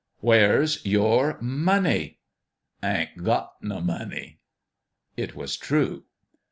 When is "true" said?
5.57-6.05